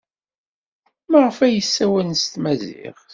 Maɣef 1.11 1.37
ay 1.45 1.53
yessawal 1.55 2.09
s 2.21 2.23
tmaziɣt? 2.33 3.05